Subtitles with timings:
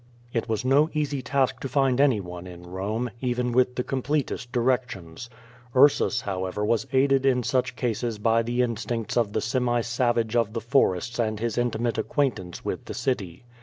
[0.33, 5.29] It was no easy task to find anyone in Kome, even with the completest directions.
[5.75, 10.53] Ursus, however, was aided in such cases by the instincts of the semi savage of
[10.53, 13.43] the forests and his intimate acquaintance with the city.